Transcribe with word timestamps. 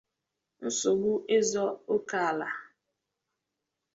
nsogbu 0.65 1.13
ịzọ 1.37 1.63
ókè 1.95 2.17
ala 2.29 2.47